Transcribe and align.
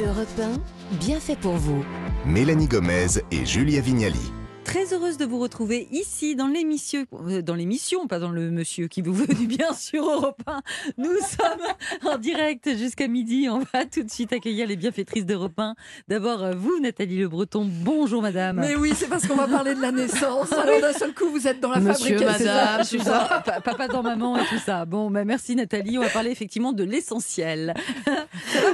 Europe 0.00 0.26
1, 0.40 0.96
bien 0.96 1.20
fait 1.20 1.36
pour 1.36 1.52
vous. 1.52 1.84
Mélanie 2.26 2.66
Gomez 2.66 3.06
et 3.30 3.46
Julia 3.46 3.80
Vignali. 3.80 4.32
Très 4.64 4.92
heureuse 4.94 5.18
de 5.18 5.24
vous 5.24 5.38
retrouver 5.38 5.86
ici 5.92 6.34
dans 6.34 6.46
l'émission, 6.48 7.04
euh, 7.28 7.42
dans 7.42 7.54
l'émission, 7.54 8.06
pas 8.08 8.18
dans 8.18 8.30
le 8.30 8.50
monsieur 8.50 8.88
qui 8.88 9.02
vous 9.02 9.12
veut 9.14 9.26
du 9.32 9.46
bien 9.46 9.72
sur 9.74 10.02
Europe 10.10 10.40
1. 10.46 10.60
Nous 10.98 11.10
sommes 11.20 12.10
en 12.12 12.18
direct 12.18 12.76
jusqu'à 12.76 13.06
midi. 13.06 13.46
On 13.50 13.58
va 13.60 13.84
tout 13.84 14.02
de 14.02 14.10
suite 14.10 14.32
accueillir 14.32 14.66
les 14.66 14.76
bienfaitrices 14.76 15.26
d'Europe 15.26 15.58
1. 15.58 15.74
D'abord, 16.08 16.42
euh, 16.42 16.52
vous, 16.56 16.80
Nathalie 16.80 17.18
Le 17.18 17.28
Breton. 17.28 17.68
Bonjour, 17.70 18.22
madame. 18.22 18.56
Mais 18.60 18.74
oui, 18.74 18.92
c'est 18.96 19.06
parce 19.08 19.26
qu'on 19.28 19.36
va 19.36 19.46
parler 19.46 19.74
de 19.74 19.80
la 19.82 19.92
naissance. 19.92 20.50
Alors 20.52 20.80
d'un 20.80 20.92
seul 20.92 21.14
coup, 21.14 21.28
vous 21.30 21.46
êtes 21.46 21.60
dans 21.60 21.70
la 21.70 21.80
Monsieur, 21.80 22.16
fabrication. 22.18 22.46
madame, 22.46 22.86
tout 22.86 22.98
ça. 23.00 23.42
Pa- 23.44 23.60
Papa 23.60 23.86
dans 23.88 24.02
maman 24.02 24.38
et 24.38 24.46
tout 24.46 24.58
ça. 24.58 24.86
Bon, 24.86 25.10
bah, 25.10 25.24
merci 25.24 25.54
Nathalie. 25.54 25.98
On 25.98 26.02
va 26.02 26.08
parler 26.08 26.30
effectivement 26.30 26.72
de 26.72 26.82
l'essentiel. 26.84 27.74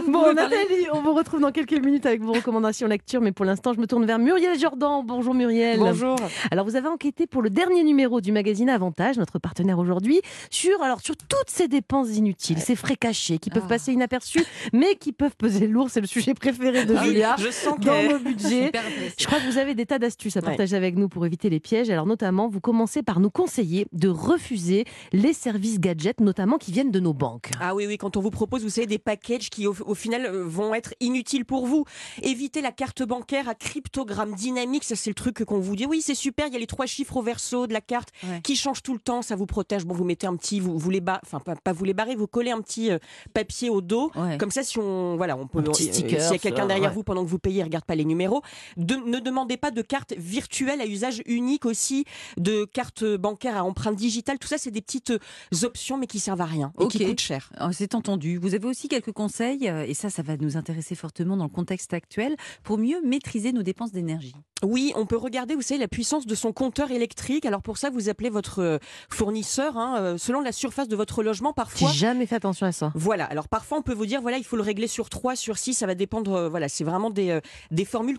Bon, 0.08 0.32
Nathalie, 0.32 0.86
on 0.92 1.02
vous 1.02 1.12
retrouve 1.14 1.40
dans 1.40 1.52
quelques 1.52 1.72
minutes 1.72 2.06
avec 2.06 2.22
vos 2.22 2.32
recommandations 2.32 2.86
lecture, 2.86 3.20
mais 3.20 3.32
pour 3.32 3.44
l'instant, 3.44 3.74
je 3.74 3.80
me 3.80 3.86
tourne 3.86 4.06
vers 4.06 4.18
Muriel 4.18 4.58
Jordan. 4.58 5.02
Bonjour 5.04 5.34
Muriel. 5.34 5.79
Bonjour. 5.86 6.16
Alors, 6.50 6.64
vous 6.64 6.76
avez 6.76 6.88
enquêté 6.88 7.26
pour 7.26 7.42
le 7.42 7.50
dernier 7.50 7.82
numéro 7.84 8.20
du 8.20 8.32
magazine 8.32 8.68
Avantage, 8.68 9.16
notre 9.18 9.38
partenaire 9.38 9.78
aujourd'hui, 9.78 10.20
sur, 10.50 10.82
alors, 10.82 11.00
sur 11.00 11.16
toutes 11.16 11.48
ces 11.48 11.68
dépenses 11.68 12.08
inutiles, 12.16 12.58
ces 12.58 12.76
frais 12.76 12.96
cachés 12.96 13.38
qui 13.38 13.50
peuvent 13.50 13.62
Ah. 13.66 13.68
passer 13.68 13.92
inaperçus, 13.92 14.44
mais 14.72 14.94
qui 14.96 15.12
peuvent 15.12 15.36
peser 15.36 15.66
lourd. 15.66 15.88
C'est 15.90 16.00
le 16.00 16.06
sujet 16.06 16.34
préféré 16.34 16.84
de 16.84 16.94
Ah 16.96 17.00
oui, 17.02 17.08
Julia. 17.08 17.36
je 17.38 17.50
sens 17.50 17.78
Dans 17.80 18.02
nos 18.02 18.18
budgets. 18.18 18.70
Je 19.18 19.26
crois 19.26 19.38
que 19.40 19.46
vous 19.50 19.58
avez 19.58 19.74
des 19.74 19.86
tas 19.86 19.98
d'astuces 19.98 20.36
à 20.36 20.42
partager 20.42 20.76
avec 20.76 20.96
nous 20.96 21.08
pour 21.08 21.24
éviter 21.26 21.50
les 21.50 21.60
pièges. 21.60 21.90
Alors 21.90 22.06
notamment, 22.06 22.48
vous 22.48 22.60
commencez 22.60 23.02
par 23.02 23.20
nous 23.20 23.30
conseiller 23.30 23.86
de 23.92 24.08
refuser 24.08 24.84
les 25.12 25.32
services 25.32 25.80
gadgets, 25.80 26.20
notamment 26.20 26.58
qui 26.58 26.72
viennent 26.72 26.90
de 26.90 27.00
nos 27.00 27.12
banques. 27.14 27.50
Ah 27.60 27.74
oui, 27.74 27.86
oui, 27.86 27.96
quand 27.98 28.16
on 28.16 28.20
vous 28.20 28.30
propose, 28.30 28.62
vous 28.62 28.70
savez, 28.70 28.86
des 28.86 28.98
packages 28.98 29.50
qui 29.50 29.66
au, 29.66 29.74
au 29.86 29.94
final 29.94 30.26
euh, 30.26 30.44
vont 30.44 30.74
être 30.74 30.94
inutiles 31.00 31.44
pour 31.44 31.66
vous. 31.66 31.84
Évitez 32.22 32.60
la 32.60 32.72
carte 32.72 33.02
bancaire 33.02 33.48
à 33.48 33.54
cryptogramme 33.54 34.34
dynamique, 34.34 34.84
ça 34.84 34.96
c'est 34.96 35.10
le 35.10 35.14
truc 35.14 35.44
qu'on 35.44 35.58
vous 35.58 35.69
dit. 35.76 35.86
Oui, 35.86 36.00
c'est 36.02 36.14
super, 36.14 36.46
il 36.46 36.52
y 36.52 36.56
a 36.56 36.58
les 36.58 36.66
trois 36.66 36.86
chiffres 36.86 37.16
au 37.16 37.22
verso 37.22 37.66
de 37.66 37.72
la 37.72 37.80
carte 37.80 38.10
Ouais. 38.24 38.40
qui 38.42 38.56
changent 38.56 38.82
tout 38.82 38.92
le 38.94 39.00
temps, 39.00 39.22
ça 39.22 39.36
vous 39.36 39.46
protège. 39.46 39.84
Bon, 39.84 39.94
vous 39.94 40.04
mettez 40.04 40.26
un 40.26 40.36
petit, 40.36 40.60
vous, 40.60 40.78
vous 40.78 40.90
les 40.90 41.00
ba- 41.00 41.20
enfin 41.24 41.40
pas, 41.40 41.56
pas 41.56 41.72
vous 41.72 41.84
les 41.84 41.94
barrez, 41.94 42.14
vous 42.16 42.26
collez 42.26 42.50
un 42.50 42.60
petit 42.60 42.90
euh, 42.90 42.98
papier 43.34 43.70
au 43.70 43.80
dos. 43.80 44.10
Ouais. 44.14 44.36
Comme 44.38 44.50
ça, 44.50 44.62
si 44.62 44.78
on, 44.78 45.16
voilà, 45.16 45.36
on 45.36 45.46
peut, 45.46 45.58
euh, 45.66 45.72
s'il 45.72 46.10
y 46.10 46.14
a 46.16 46.38
quelqu'un 46.38 46.66
derrière 46.66 46.90
ouais. 46.90 46.94
vous 46.94 47.02
pendant 47.02 47.24
que 47.24 47.28
vous 47.30 47.38
payez, 47.38 47.62
regarde 47.62 47.84
pas 47.84 47.94
les 47.94 48.04
numéros. 48.04 48.42
De- 48.76 48.96
ne 48.96 49.18
demandez 49.18 49.56
pas 49.56 49.70
de 49.70 49.82
carte 49.82 50.14
virtuelle 50.16 50.80
à 50.80 50.86
usage 50.86 51.22
unique 51.26 51.64
aussi, 51.66 52.04
de 52.36 52.64
carte 52.64 53.04
bancaire 53.04 53.56
à 53.56 53.64
empreinte 53.64 53.96
digitale. 53.96 54.38
Tout 54.38 54.48
ça, 54.48 54.58
c'est 54.58 54.70
des 54.70 54.80
petites 54.82 55.10
euh, 55.10 55.18
options, 55.64 55.96
mais 55.98 56.06
qui 56.06 56.18
servent 56.20 56.40
à 56.40 56.44
rien 56.46 56.72
et 56.80 56.86
qui 56.88 57.04
coûtent 57.04 57.20
cher. 57.20 57.50
Oh, 57.60 57.66
C'est 57.72 57.94
entendu. 57.94 58.38
Vous 58.38 58.54
avez 58.54 58.66
aussi 58.66 58.88
quelques 58.88 59.12
conseils, 59.12 59.66
et 59.86 59.94
ça, 59.94 60.10
ça 60.10 60.22
va 60.22 60.36
nous 60.36 60.56
intéresser 60.56 60.94
fortement 60.94 61.36
dans 61.36 61.44
le 61.44 61.50
contexte 61.50 61.92
actuel, 61.94 62.36
pour 62.62 62.78
mieux 62.78 63.00
maîtriser 63.04 63.52
nos 63.52 63.62
dépenses 63.62 63.92
d'énergie. 63.92 64.34
Oui, 64.62 64.92
on 64.94 65.06
peut 65.06 65.16
regarder, 65.16 65.54
vous 65.60 65.66
savez, 65.66 65.78
la 65.80 65.88
puissance 65.88 66.26
de 66.26 66.34
son 66.34 66.52
compteur 66.52 66.90
électrique. 66.90 67.44
Alors 67.44 67.60
pour 67.62 67.76
ça, 67.76 67.90
vous 67.90 68.08
appelez 68.08 68.30
votre 68.30 68.60
euh, 68.62 68.78
fournisseur, 69.10 69.76
hein, 69.76 69.96
euh, 69.98 70.18
selon 70.18 70.40
la 70.40 70.52
surface 70.52 70.88
de 70.88 70.96
votre 70.96 71.22
logement, 71.22 71.50
J'ai 71.50 71.54
parfois. 71.54 71.92
jamais 71.92 72.24
fait 72.26 72.36
attention 72.36 72.66
à 72.66 72.72
ça. 72.72 72.92
Voilà. 72.94 73.24
Alors 73.26 73.48
parfois, 73.48 73.78
on 73.78 73.82
peut 73.82 73.92
vous 73.92 74.06
dire, 74.06 74.22
voilà, 74.22 74.38
il 74.38 74.44
faut 74.44 74.56
le 74.56 74.62
régler 74.62 74.86
sur 74.86 75.10
3, 75.10 75.36
sur 75.36 75.58
6, 75.58 75.74
ça 75.74 75.86
va 75.86 75.94
dépendre. 75.94 76.32
euh, 76.34 76.48
voilà, 76.48 76.68
c'est 76.68 76.84
vraiment 76.84 77.10
des, 77.10 77.38
des 77.70 77.84
formules. 77.84 78.16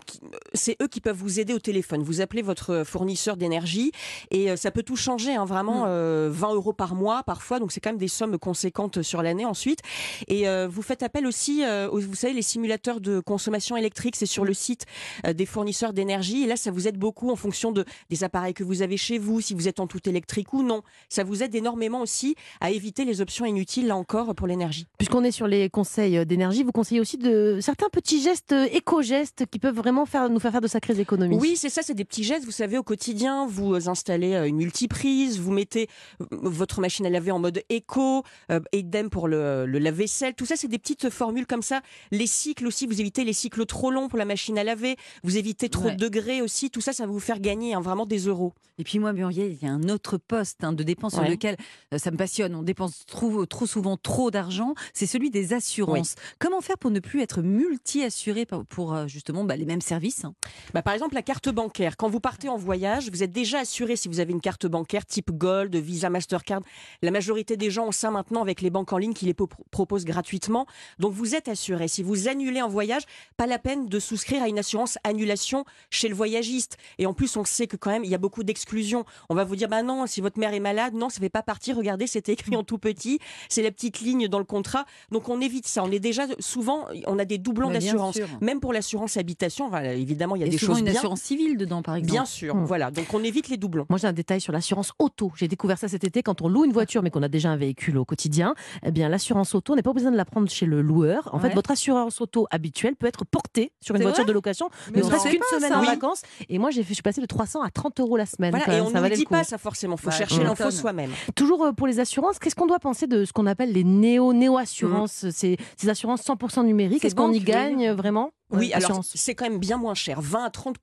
C'est 0.54 0.76
eux 0.82 0.86
qui 0.86 1.00
peuvent 1.00 1.16
vous 1.16 1.40
aider 1.40 1.52
au 1.54 1.58
téléphone. 1.58 2.02
Vous 2.02 2.20
appelez 2.20 2.42
votre 2.42 2.84
fournisseur 2.84 3.36
d'énergie 3.36 3.90
et 4.30 4.56
ça 4.56 4.70
peut 4.70 4.82
tout 4.82 4.96
changer, 4.96 5.34
hein, 5.34 5.44
vraiment 5.44 5.84
euh, 5.86 6.28
20 6.32 6.54
euros 6.54 6.72
par 6.72 6.94
mois 6.94 7.22
parfois. 7.24 7.58
Donc 7.58 7.72
c'est 7.72 7.80
quand 7.80 7.90
même 7.90 7.98
des 7.98 8.08
sommes 8.08 8.38
conséquentes 8.38 9.02
sur 9.02 9.22
l'année 9.22 9.44
ensuite. 9.44 9.80
Et 10.28 10.48
euh, 10.48 10.68
vous 10.70 10.82
faites 10.82 11.02
appel 11.02 11.26
aussi, 11.26 11.64
euh, 11.64 11.88
aux- 11.88 12.00
vous 12.00 12.14
savez, 12.14 12.34
les 12.34 12.42
simulateurs 12.42 13.00
de 13.00 13.18
consommation 13.20 13.76
électrique, 13.76 14.14
c'est 14.16 14.26
sur 14.26 14.44
le 14.44 14.54
site 14.54 14.86
des 15.26 15.46
fournisseurs 15.46 15.92
d'énergie. 15.92 16.44
Et 16.44 16.46
là, 16.46 16.56
ça 16.56 16.70
vous 16.70 16.86
aide 16.86 16.98
beaucoup 16.98 17.30
en 17.32 17.36
fonction 17.36 17.72
de, 17.72 17.84
des 18.10 18.24
appareils 18.24 18.54
que 18.54 18.64
vous 18.64 18.82
avez 18.82 18.96
chez 18.96 19.18
vous, 19.18 19.40
si 19.40 19.54
vous 19.54 19.68
êtes 19.68 19.80
en 19.80 19.86
tout 19.86 20.08
électrique 20.08 20.52
ou 20.52 20.62
non. 20.62 20.82
Ça 21.08 21.24
vous 21.24 21.42
aide 21.42 21.54
énormément 21.54 22.00
aussi 22.00 22.34
à 22.60 22.70
éviter 22.70 23.04
les 23.04 23.20
options 23.20 23.44
inutiles, 23.44 23.86
là 23.86 23.96
encore, 23.96 24.34
pour 24.34 24.46
l'énergie. 24.46 24.86
Puisqu'on 24.98 25.24
est 25.24 25.30
sur 25.30 25.46
les 25.46 25.68
conseils 25.70 26.18
euh, 26.18 26.24
d'énergie, 26.24 26.62
vous 26.62 26.72
conseillez 26.72 27.00
aussi 27.00 27.18
de 27.18 27.58
certains 27.60 27.88
petits 27.88 28.22
gestes 28.22 28.52
euh, 28.52 28.66
éco-gestes 28.72 29.46
qui 29.50 29.58
peuvent 29.58 29.74
vraiment 29.76 30.06
faire, 30.06 30.28
nous 30.30 30.38
faire 30.40 30.52
faire 30.52 30.60
de 30.60 30.66
sacrées 30.68 30.98
économies. 31.00 31.36
Oui, 31.36 31.56
c'est 31.56 31.68
ça, 31.70 31.82
c'est 31.82 31.94
des 31.94 32.04
petits 32.04 32.24
gestes. 32.24 32.44
Vous 32.44 32.50
savez, 32.52 32.78
au 32.78 32.82
quotidien, 32.82 33.46
vous 33.46 33.74
euh, 33.74 33.88
installez 33.88 34.34
une 34.48 34.56
multiprise, 34.56 35.38
vous 35.40 35.52
mettez 35.52 35.88
votre 36.30 36.80
machine 36.80 37.06
à 37.06 37.10
laver 37.10 37.30
en 37.30 37.38
mode 37.38 37.62
éco, 37.68 38.22
euh, 38.50 38.60
idem 38.72 39.10
pour 39.10 39.28
le, 39.28 39.66
le 39.66 39.78
lave-vaisselle. 39.78 40.34
Tout 40.34 40.46
ça, 40.46 40.56
c'est 40.56 40.68
des 40.68 40.78
petites 40.78 41.10
formules 41.10 41.46
comme 41.46 41.62
ça. 41.62 41.80
Les 42.10 42.26
cycles 42.26 42.66
aussi, 42.66 42.86
vous 42.86 43.00
évitez 43.00 43.24
les 43.24 43.32
cycles 43.32 43.64
trop 43.66 43.90
longs 43.90 44.08
pour 44.08 44.18
la 44.18 44.24
machine 44.24 44.58
à 44.58 44.64
laver. 44.64 44.96
Vous 45.22 45.36
évitez 45.38 45.68
trop 45.68 45.82
Ouais. 45.86 45.96
de 45.96 46.04
degrés 46.08 46.42
aussi. 46.42 46.70
Tout 46.70 46.80
ça, 46.80 46.92
ça 46.92 47.06
vous 47.06 47.18
faire 47.22 47.40
gagner 47.40 47.74
hein, 47.74 47.80
vraiment 47.80 48.06
des 48.06 48.18
euros. 48.26 48.52
Et 48.78 48.84
puis 48.84 48.98
moi, 48.98 49.12
Muriel, 49.12 49.52
il 49.52 49.62
y 49.62 49.68
a 49.68 49.72
un 49.72 49.88
autre 49.90 50.16
poste 50.16 50.64
hein, 50.64 50.72
de 50.72 50.82
dépenses 50.82 51.12
sur 51.12 51.22
Ouais. 51.22 51.28
lequel 51.28 51.56
euh, 51.92 51.98
ça 51.98 52.10
me 52.10 52.16
passionne. 52.16 52.54
On 52.54 52.62
dépense 52.62 53.04
trop, 53.06 53.44
trop 53.46 53.66
souvent 53.66 53.96
trop 53.98 54.30
d'argent. 54.30 54.74
C'est 54.94 55.06
celui 55.06 55.30
des 55.30 55.52
assurances. 55.52 56.14
Comment 56.38 56.60
faire 56.62 56.78
pour 56.78 56.90
ne 56.90 56.98
plus 56.98 57.20
être 57.20 57.42
multi-assuré 57.42 58.46
pour, 58.46 58.64
pour, 58.64 58.94
euh, 58.94 59.06
justement 59.06 59.44
bah, 59.44 59.56
les 59.56 59.66
mêmes 59.66 59.80
services 59.82 60.24
hein? 60.24 60.34
Bah, 60.72 60.82
par 60.82 60.94
exemple, 60.94 61.14
la 61.14 61.22
carte 61.22 61.48
bancaire. 61.50 61.96
Quand 61.96 62.08
vous 62.08 62.20
partez 62.20 62.48
en 62.48 62.56
voyage, 62.56 63.10
vous 63.10 63.22
êtes 63.22 63.30
déjà 63.32 63.60
assuré 63.60 63.96
si 63.96 64.08
vous 64.08 64.20
avez 64.20 64.32
une 64.32 64.40
carte 64.40 64.66
bancaire 64.66 65.04
type 65.04 65.30
Gold, 65.32 65.74
Visa, 65.76 66.08
Mastercard. 66.10 66.62
La 67.02 67.10
majorité 67.10 67.56
des 67.58 67.70
gens 67.70 67.88
ont 67.88 67.92
ça 67.92 68.10
maintenant 68.10 68.40
avec 68.42 68.62
les 68.62 68.70
banques 68.70 68.92
en 68.92 68.98
ligne 68.98 69.12
qui 69.14 69.26
les 69.26 69.34
po- 69.34 69.48
proposent 69.70 70.04
gratuitement. 70.06 70.66
Donc 70.98 71.12
vous 71.12 71.34
êtes 71.34 71.48
assuré. 71.48 71.88
Si 71.88 72.02
vous 72.02 72.26
annulez 72.28 72.62
en 72.62 72.68
voyage, 72.68 73.02
pas 73.36 73.46
la 73.46 73.58
peine 73.58 73.86
de 73.86 73.98
souscrire 74.00 74.42
à 74.42 74.48
une 74.48 74.58
assurance 74.58 74.98
annulation 75.04 75.64
chez 75.90 76.08
le 76.08 76.14
voyagiste. 76.14 76.78
Et 76.98 77.06
en 77.12 77.14
plus, 77.14 77.36
on 77.36 77.44
sait 77.44 77.66
que 77.66 77.76
quand 77.76 77.90
même, 77.90 78.04
il 78.04 78.10
y 78.10 78.14
a 78.14 78.18
beaucoup 78.18 78.42
d'exclusions. 78.42 79.04
On 79.28 79.34
va 79.34 79.44
vous 79.44 79.54
dire, 79.54 79.68
bah 79.68 79.82
non, 79.82 80.06
si 80.06 80.22
votre 80.22 80.38
mère 80.40 80.54
est 80.54 80.60
malade, 80.60 80.94
non, 80.94 81.10
ça 81.10 81.20
fait 81.20 81.28
pas 81.28 81.42
partie. 81.42 81.74
Regardez, 81.74 82.06
c'est 82.06 82.26
écrit 82.30 82.56
en 82.56 82.64
tout 82.64 82.78
petit. 82.78 83.18
C'est 83.50 83.62
la 83.62 83.70
petite 83.70 84.00
ligne 84.00 84.28
dans 84.28 84.38
le 84.38 84.46
contrat. 84.46 84.86
Donc 85.10 85.28
on 85.28 85.38
évite 85.42 85.66
ça. 85.66 85.84
On 85.84 85.90
est 85.90 85.98
déjà 86.00 86.22
souvent, 86.38 86.86
on 87.06 87.18
a 87.18 87.26
des 87.26 87.36
doublons 87.36 87.66
Bah, 87.68 87.74
d'assurance. 87.74 88.18
Même 88.40 88.60
pour 88.60 88.72
l'assurance 88.72 89.18
habitation, 89.18 89.70
évidemment, 89.76 90.36
il 90.36 90.40
y 90.40 90.42
a 90.42 90.46
Et 90.46 90.50
des 90.50 90.56
souvent 90.56 90.72
choses 90.72 90.78
une 90.80 90.86
bien. 90.86 90.94
assurance 90.96 91.20
civile 91.20 91.58
dedans, 91.58 91.82
par 91.82 91.96
exemple. 91.96 92.12
Bien 92.12 92.24
sûr, 92.24 92.54
Hmm. 92.54 92.64
voilà. 92.64 92.90
Donc 92.90 93.12
on 93.12 93.22
évite 93.22 93.48
les 93.50 93.58
doublons. 93.58 93.84
Moi, 93.90 93.98
j'ai 93.98 94.06
un 94.06 94.14
détail 94.14 94.40
sur 94.40 94.54
l'assurance 94.54 94.92
auto. 94.98 95.32
J'ai 95.36 95.48
découvert 95.48 95.76
ça 95.76 95.88
cet 95.88 96.04
été 96.04 96.22
quand 96.22 96.40
on 96.40 96.48
loue 96.48 96.64
une 96.64 96.72
voiture, 96.72 97.02
mais 97.02 97.10
qu'on 97.10 97.22
a 97.22 97.28
déjà 97.28 97.50
un 97.50 97.56
véhicule 97.56 97.98
au 97.98 98.06
quotidien. 98.06 98.54
Eh 98.86 98.90
bien, 98.90 99.10
l'assurance 99.10 99.54
auto, 99.54 99.74
on 99.74 99.76
n'est 99.76 99.82
pas 99.82 99.92
besoin 99.92 100.10
de 100.12 100.16
la 100.16 100.24
prendre 100.24 100.48
chez 100.48 100.64
le 100.66 100.80
loueur. 100.80 101.28
En 101.34 101.38
Ouais. 101.38 101.48
fait, 101.50 101.54
votre 101.54 101.70
assurance 101.72 102.20
auto 102.22 102.46
habituelle 102.50 102.96
peut 102.96 103.06
être 103.06 103.24
portée 103.26 103.72
sur 103.80 103.94
une 103.96 104.02
voiture 104.02 104.24
de 104.24 104.32
location, 104.32 104.70
ne 104.94 105.02
serait-ce 105.02 105.28
qu'une 105.28 105.42
semaine 105.50 105.72
ça. 105.72 105.78
en 105.78 105.84
vacances. 105.84 106.22
Et 106.48 106.58
moi, 106.58 106.70
j'ai 106.70 106.82
fait, 106.82 106.94
suis 107.02 107.20
passée 107.20 107.20
de 107.20 107.26
300 107.26 107.62
à 107.62 107.70
30 107.70 108.00
euros 108.00 108.16
la 108.16 108.26
semaine. 108.26 108.50
Voilà, 108.50 108.64
quand 108.64 108.72
et 108.72 108.76
même. 108.76 108.86
on 108.86 109.08
ne 109.08 109.14
dit 109.14 109.24
coup. 109.24 109.34
pas 109.34 109.44
ça 109.44 109.58
forcément. 109.58 109.96
faut 109.96 110.10
Bah, 110.10 110.16
chercher 110.16 110.42
l'info 110.42 110.70
soi-même. 110.70 111.10
Toujours 111.34 111.64
euh, 111.64 111.72
pour 111.72 111.86
les 111.86 112.00
assurances, 112.00 112.38
qu'est-ce 112.38 112.54
qu'on 112.54 112.66
doit 112.66 112.78
penser 112.78 113.06
de 113.06 113.24
ce 113.24 113.32
qu'on 113.32 113.46
appelle 113.46 113.72
les 113.72 113.84
néo 113.84 114.32
néo 114.32 114.56
assurances 114.56 115.28
ces, 115.30 115.56
ces 115.76 115.88
assurances 115.88 116.22
100% 116.22 116.64
numériques? 116.64 117.04
Est-ce 117.04 117.14
qu'on 117.14 117.28
bon, 117.28 117.34
y 117.34 117.40
gagne 117.40 117.88
euh, 117.88 117.94
vraiment? 117.94 118.30
Oui, 118.52 118.72
alors 118.72 119.00
c'est 119.04 119.34
quand 119.34 119.44
même 119.48 119.58
bien 119.58 119.76
moins 119.76 119.94
cher, 119.94 120.20
20 120.20 120.44
à 120.44 120.50
30 120.50 120.76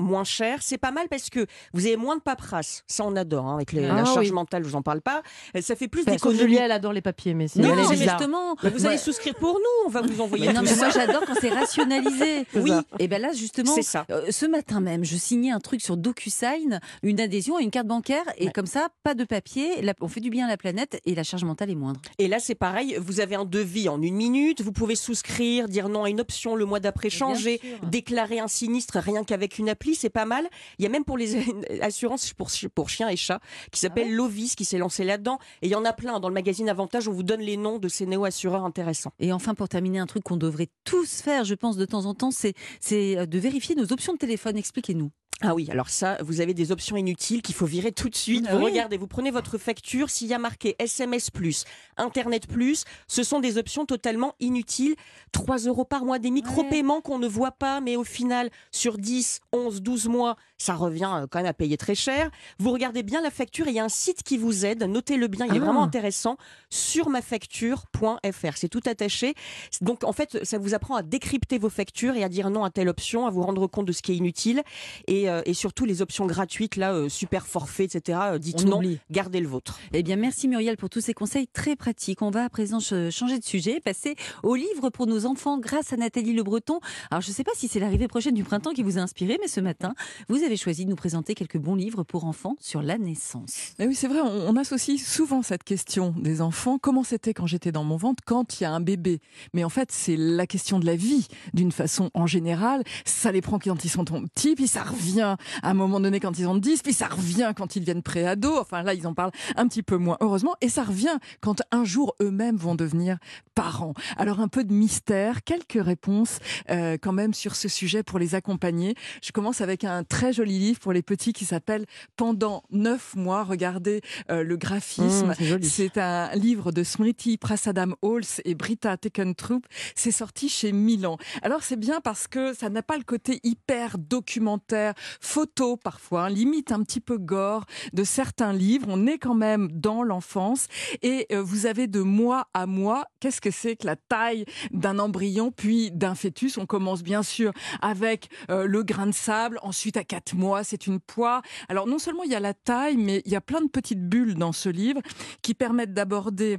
moins 0.00 0.24
cher. 0.24 0.58
C'est 0.60 0.78
pas 0.78 0.90
mal 0.90 1.06
parce 1.08 1.30
que 1.30 1.46
vous 1.72 1.86
avez 1.86 1.96
moins 1.96 2.16
de 2.16 2.20
paperasse. 2.22 2.82
Ça, 2.86 3.04
on 3.04 3.14
adore. 3.16 3.46
hein, 3.46 3.54
avec 3.54 3.72
les- 3.72 3.84
Ah 3.86 3.94
la 3.96 4.04
charge 4.04 4.26
oui. 4.26 4.32
mentale, 4.32 4.62
je 4.64 4.68
vous 4.68 4.76
en 4.76 4.82
parle 4.82 5.00
pas. 5.00 5.22
Euh, 5.56 5.60
Ça 5.60 5.76
fait 5.76 5.88
plus 5.88 6.04
d'économies. 6.04 6.38
Julia, 6.40 6.64
elle 6.64 6.72
adore 6.72 6.92
les 6.92 7.00
papiers, 7.02 7.34
mais 7.34 7.48
c'est 7.48 7.60
Non, 7.60 7.74
mais 7.74 7.96
justement. 7.96 8.56
Vous 8.62 8.86
allez 8.86 8.98
souscrire 8.98 9.34
pour 9.34 9.54
nous. 9.54 9.86
On 9.86 9.88
va 9.90 10.02
vous 10.02 10.20
envoyer 10.20 10.46
Mais 10.48 10.52
non, 10.52 10.60
tout 10.60 10.66
mais 10.66 10.72
ça. 10.74 10.84
moi 10.86 10.90
j'adore 10.90 11.22
quand 11.26 11.34
c'est 11.40 11.50
rationalisé. 11.50 12.46
Oui. 12.54 12.70
ça. 12.70 12.84
Et 12.98 13.08
ben 13.08 13.20
là 13.20 13.32
justement, 13.32 13.74
C'est 13.74 13.82
ça. 13.82 14.04
euh, 14.10 14.26
ce 14.30 14.46
matin 14.46 14.80
même, 14.80 15.04
je 15.04 15.16
signais 15.16 15.50
un 15.50 15.58
truc 15.60 15.80
sur 15.80 15.96
DocuSign, 15.96 16.80
une 17.02 17.20
adhésion 17.20 17.56
à 17.56 17.60
une 17.62 17.70
carte 17.70 17.86
bancaire, 17.86 18.24
et 18.36 18.46
Ouais. 18.46 18.52
comme 18.52 18.66
ça, 18.66 18.88
pas 19.02 19.14
de 19.14 19.24
papier, 19.24 19.80
la- 19.82 19.94
on 20.00 20.08
fait 20.08 20.20
du 20.20 20.30
bien 20.30 20.46
à 20.46 20.48
la 20.48 20.56
planète 20.56 21.00
et 21.06 21.14
la 21.14 21.22
charge 21.22 21.44
mentale 21.44 21.70
est 21.70 21.74
moindre. 21.74 22.00
Et 22.18 22.28
là, 22.28 22.38
c'est 22.38 22.54
pareil. 22.54 22.96
Vous 23.00 23.20
avez 23.20 23.34
un 23.36 23.44
devis 23.44 23.88
en 23.88 24.00
une 24.02 24.14
minute. 24.14 24.60
Vous 24.62 24.72
pouvez 24.72 24.94
souscrire, 24.96 25.68
dire 25.68 25.88
non 25.88 26.04
à 26.04 26.10
une 26.10 26.20
option, 26.20 26.54
le 26.56 26.64
mois 26.64 26.80
d'après 26.80 27.10
Bien 27.16 27.34
changer, 27.34 27.58
sûr. 27.58 27.78
déclarer 27.88 28.38
un 28.38 28.48
sinistre 28.48 28.98
rien 28.98 29.24
qu'avec 29.24 29.58
une 29.58 29.68
appli. 29.68 29.94
C'est 29.94 30.10
pas 30.10 30.24
mal. 30.24 30.48
Il 30.78 30.82
y 30.82 30.86
a 30.86 30.88
même 30.88 31.04
pour 31.04 31.16
les 31.16 31.36
assurances 31.80 32.32
pour, 32.32 32.48
pour 32.74 32.88
chiens 32.88 33.08
et 33.08 33.16
chats 33.16 33.40
qui 33.70 33.80
s'appelle 33.80 34.08
Ah 34.10 34.14
Lovis 34.14 34.54
qui 34.54 34.64
s'est 34.64 34.78
lancé 34.78 35.04
là-dedans. 35.04 35.38
Et 35.62 35.66
il 35.66 35.70
y 35.70 35.74
en 35.74 35.84
a 35.84 35.92
plein. 35.92 36.20
Dans 36.20 36.28
le 36.28 36.34
magazine 36.34 36.68
Avantage, 36.68 37.08
on 37.08 37.12
vous 37.12 37.22
donne 37.22 37.40
les 37.40 37.56
noms 37.56 37.78
de 37.78 37.88
ces 37.88 38.06
néo-assureurs 38.06 38.64
intéressants. 38.64 39.12
Et 39.18 39.32
enfin, 39.32 39.54
pour 39.54 39.68
terminer, 39.68 39.98
un 39.98 40.06
truc 40.06 40.24
qu'on 40.24 40.36
devrait 40.36 40.68
tous 40.84 41.22
faire, 41.22 41.44
je 41.44 41.54
pense, 41.54 41.76
de 41.76 41.84
temps 41.84 42.06
en 42.06 42.14
temps, 42.14 42.30
c'est 42.30 42.54
de 42.90 43.38
vérifier 43.38 43.74
nos 43.74 43.92
options 43.92 44.12
de 44.12 44.18
téléphone. 44.18 44.56
Expliquez-nous. 44.56 45.10
Ah 45.44 45.54
oui, 45.54 45.68
alors 45.70 45.88
ça, 45.90 46.16
vous 46.22 46.40
avez 46.40 46.54
des 46.54 46.70
options 46.72 46.96
inutiles 46.96 47.42
qu'il 47.42 47.54
faut 47.54 47.66
virer 47.66 47.90
tout 47.92 48.08
de 48.08 48.14
suite. 48.14 48.46
Ah 48.48 48.52
vous 48.54 48.58
oui. 48.64 48.70
regardez, 48.70 48.96
vous 48.96 49.06
prenez 49.08 49.30
votre 49.30 49.58
facture, 49.58 50.08
s'il 50.08 50.28
y 50.28 50.34
a 50.34 50.38
marqué 50.38 50.76
SMS 50.78 51.30
plus, 51.30 51.64
Internet 51.96 52.46
plus, 52.46 52.84
ce 53.08 53.22
sont 53.24 53.40
des 53.40 53.58
options 53.58 53.84
totalement 53.84 54.34
inutiles. 54.40 54.94
3 55.32 55.58
euros 55.66 55.84
par 55.84 56.04
mois, 56.04 56.18
des 56.18 56.30
micro-paiements 56.30 57.00
qu'on 57.00 57.18
ne 57.18 57.26
voit 57.26 57.50
pas, 57.52 57.80
mais 57.80 57.96
au 57.96 58.04
final, 58.04 58.50
sur 58.70 58.98
10, 58.98 59.40
11, 59.52 59.82
12 59.82 60.06
mois, 60.08 60.36
ça 60.58 60.74
revient 60.74 61.10
euh, 61.12 61.26
quand 61.28 61.40
même 61.40 61.46
à 61.46 61.54
payer 61.54 61.76
très 61.76 61.94
cher. 61.96 62.30
Vous 62.58 62.70
regardez 62.70 63.02
bien 63.02 63.20
la 63.20 63.30
facture, 63.30 63.66
et 63.66 63.70
il 63.70 63.76
y 63.76 63.80
a 63.80 63.84
un 63.84 63.88
site 63.88 64.22
qui 64.22 64.38
vous 64.38 64.64
aide, 64.64 64.84
notez-le 64.84 65.26
bien, 65.26 65.46
il 65.46 65.54
est 65.56 65.60
Ah. 65.60 65.64
vraiment 65.64 65.82
intéressant, 65.82 66.36
sur 66.70 67.08
mafacture.fr. 67.08 68.56
C'est 68.56 68.68
tout 68.68 68.80
attaché. 68.86 69.34
Donc 69.80 70.04
en 70.04 70.12
fait, 70.12 70.38
ça 70.44 70.58
vous 70.58 70.74
apprend 70.74 70.94
à 70.96 71.02
décrypter 71.02 71.58
vos 71.58 71.68
factures 71.70 72.14
et 72.14 72.22
à 72.24 72.28
dire 72.28 72.50
non 72.50 72.64
à 72.64 72.70
telle 72.70 72.88
option, 72.88 73.26
à 73.26 73.30
vous 73.30 73.42
rendre 73.42 73.66
compte 73.66 73.86
de 73.86 73.92
ce 73.92 74.02
qui 74.02 74.12
est 74.12 74.16
inutile. 74.16 74.62
Et, 75.08 75.28
euh, 75.28 75.31
et 75.46 75.54
surtout 75.54 75.84
les 75.84 76.02
options 76.02 76.26
gratuites, 76.26 76.76
là, 76.76 76.92
euh, 76.92 77.08
super 77.08 77.46
forfait, 77.46 77.84
etc. 77.84 78.18
euh, 78.32 78.38
dites 78.38 78.62
On 78.64 78.68
non, 78.68 78.76
oublie. 78.78 78.98
gardez 79.10 79.40
le 79.40 79.48
vôtre. 79.48 79.78
Eh 79.92 80.02
bien, 80.02 80.16
merci 80.16 80.48
Muriel 80.48 80.76
pour 80.76 80.90
tous 80.90 81.00
ces 81.00 81.14
conseils 81.14 81.46
très 81.48 81.76
pratiques. 81.76 82.22
On 82.22 82.30
va 82.30 82.44
à 82.44 82.48
présent 82.50 82.80
ch- 82.80 83.14
changer 83.14 83.38
de 83.38 83.44
sujet, 83.44 83.80
passer 83.80 84.16
au 84.42 84.54
livre 84.54 84.90
pour 84.90 85.06
nos 85.06 85.26
enfants 85.26 85.58
grâce 85.58 85.92
à 85.92 85.96
Nathalie 85.96 86.32
Le 86.32 86.42
Breton. 86.42 86.80
Alors, 87.10 87.20
je 87.22 87.28
ne 87.28 87.34
sais 87.34 87.44
pas 87.44 87.52
si 87.54 87.68
c'est 87.68 87.80
l'arrivée 87.80 88.08
prochaine 88.08 88.34
du 88.34 88.44
printemps 88.44 88.72
qui 88.72 88.82
vous 88.82 88.98
a 88.98 89.00
inspiré, 89.00 89.38
mais 89.40 89.48
ce 89.48 89.60
matin, 89.60 89.94
vous 90.28 90.42
avez 90.42 90.56
choisi 90.56 90.84
de 90.84 90.90
nous 90.90 90.96
présenter 90.96 91.34
quelques 91.34 91.58
bons 91.58 91.74
livres 91.74 92.02
pour 92.02 92.24
enfants 92.24 92.56
sur 92.60 92.82
la 92.82 92.98
naissance. 92.98 93.74
Mais 93.78 93.86
oui, 93.86 93.94
c'est 93.94 94.08
vrai, 94.08 94.20
on, 94.20 94.48
on 94.48 94.56
associe 94.56 95.00
souvent 95.02 95.42
cette 95.42 95.64
question 95.64 96.14
des 96.18 96.40
enfants. 96.40 96.78
Comment 96.78 97.04
c'était 97.04 97.34
quand 97.34 97.46
j'étais 97.46 97.72
dans 97.72 97.84
mon 97.84 97.96
ventre, 97.96 98.22
quand 98.26 98.58
il 98.60 98.64
y 98.64 98.66
a 98.66 98.72
un 98.72 98.80
bébé? 98.80 99.20
Mais 99.54 99.64
en 99.64 99.68
fait, 99.68 99.90
c'est 99.92 100.16
la 100.16 100.46
question 100.46 100.78
de 100.78 100.86
la 100.86 100.96
vie, 100.96 101.28
d'une 101.54 101.72
façon 101.72 102.10
en 102.14 102.26
général. 102.26 102.82
Ça 103.04 103.30
les 103.32 103.40
prend 103.40 103.58
quand 103.58 103.84
ils 103.84 103.90
sont 103.90 104.04
petits, 104.04 104.54
puis 104.54 104.66
ça 104.68 104.82
revient 104.82 105.11
à 105.20 105.36
un 105.62 105.74
moment 105.74 106.00
donné 106.00 106.20
quand 106.20 106.38
ils 106.38 106.46
ont 106.46 106.56
10, 106.56 106.82
puis 106.82 106.92
ça 106.92 107.08
revient 107.08 107.52
quand 107.56 107.76
ils 107.76 107.82
viennent 107.84 108.02
pré-ados. 108.02 108.58
Enfin, 108.60 108.82
là, 108.82 108.94
ils 108.94 109.06
en 109.06 109.14
parlent 109.14 109.32
un 109.56 109.68
petit 109.68 109.82
peu 109.82 109.96
moins, 109.96 110.16
heureusement. 110.20 110.54
Et 110.60 110.68
ça 110.68 110.84
revient 110.84 111.18
quand 111.40 111.62
un 111.70 111.84
jour 111.84 112.14
eux-mêmes 112.20 112.56
vont 112.56 112.74
devenir 112.74 113.18
parents. 113.54 113.94
Alors, 114.16 114.40
un 114.40 114.48
peu 114.48 114.64
de 114.64 114.72
mystère, 114.72 115.44
quelques 115.44 115.82
réponses 115.82 116.38
euh, 116.70 116.96
quand 117.00 117.12
même 117.12 117.34
sur 117.34 117.56
ce 117.56 117.68
sujet 117.68 118.02
pour 118.02 118.18
les 118.18 118.34
accompagner. 118.34 118.94
Je 119.22 119.32
commence 119.32 119.60
avec 119.60 119.84
un 119.84 120.04
très 120.04 120.32
joli 120.32 120.58
livre 120.58 120.80
pour 120.80 120.92
les 120.92 121.02
petits 121.02 121.32
qui 121.32 121.44
s'appelle 121.44 121.86
Pendant 122.16 122.62
neuf 122.70 123.14
mois. 123.16 123.44
Regardez 123.44 124.00
euh, 124.30 124.42
le 124.42 124.56
graphisme. 124.56 125.34
Mmh, 125.38 125.62
c'est 125.62 125.98
un 125.98 126.34
livre 126.34 126.72
de 126.72 126.82
Smriti 126.82 127.36
Prasadam 127.36 127.94
Halls 128.02 128.40
et 128.44 128.54
Britta 128.54 128.96
Teckentrup. 128.96 129.66
C'est 129.94 130.10
sorti 130.10 130.48
chez 130.48 130.72
Milan. 130.72 131.16
Alors 131.42 131.62
c'est 131.62 131.76
bien 131.76 132.00
parce 132.00 132.28
que 132.28 132.54
ça 132.54 132.68
n'a 132.68 132.82
pas 132.82 132.96
le 132.96 133.04
côté 133.04 133.40
hyper 133.42 133.98
documentaire, 133.98 134.94
photo 135.20 135.76
parfois, 135.76 136.30
limite 136.30 136.72
un 136.72 136.82
petit 136.82 137.00
peu 137.00 137.18
gore 137.18 137.64
de 137.92 138.04
certains 138.04 138.52
livres. 138.52 138.86
On 138.88 139.06
est 139.06 139.18
quand 139.18 139.34
même 139.34 139.68
dans 139.72 140.02
l'enfance 140.02 140.66
et 141.02 141.26
euh, 141.32 141.42
vous 141.42 141.66
avez 141.66 141.86
de 141.86 142.00
mois 142.00 142.48
à 142.54 142.66
mois. 142.66 143.04
Qu'est-ce 143.20 143.40
que 143.40 143.50
c'est 143.50 143.76
que 143.76 143.86
la 143.86 143.96
taille 143.96 144.44
d'un 144.70 144.98
embryon 144.98 145.50
puis 145.50 145.90
d'un 145.90 146.14
fœtus? 146.14 146.58
On 146.58 146.66
commence 146.66 147.02
bien 147.02 147.22
sûr 147.22 147.52
avec 147.80 148.28
euh, 148.50 148.66
le 148.66 148.82
grain 148.82 149.06
de 149.06 149.12
sable. 149.12 149.58
Ensuite, 149.62 149.96
à 149.96 150.04
quatre 150.04 150.34
mois, 150.34 150.64
c'est 150.64 150.86
une 150.86 151.00
poire. 151.00 151.42
Alors 151.68 151.86
non 151.86 151.98
seulement 151.98 152.22
il 152.22 152.30
y 152.30 152.34
a 152.34 152.40
la 152.40 152.54
taille, 152.54 152.96
mais 152.96 153.22
il 153.24 153.32
y 153.32 153.36
a 153.36 153.40
plein 153.40 153.60
de 153.60 153.68
petites 153.68 154.08
bulles 154.08 154.34
dans 154.34 154.52
ce 154.52 154.68
livre 154.68 155.00
qui 155.42 155.54
permettent 155.54 155.94
d'aborder 155.94 156.58